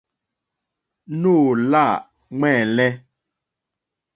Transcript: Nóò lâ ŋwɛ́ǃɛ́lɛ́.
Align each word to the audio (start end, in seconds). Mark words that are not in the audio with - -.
Nóò 1.21 1.45
lâ 1.71 1.85
ŋwɛ́ǃɛ́lɛ́. 2.39 2.89